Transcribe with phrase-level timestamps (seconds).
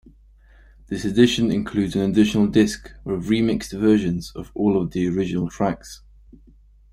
[0.87, 6.01] This edition includes an additional disc with remixed versions of all the original tracks.